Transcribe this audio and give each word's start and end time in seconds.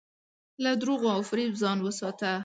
له 0.63 0.71
دروغو 0.81 1.07
او 1.15 1.21
فریب 1.29 1.53
ځان 1.61 1.77
وساته. 1.81 2.31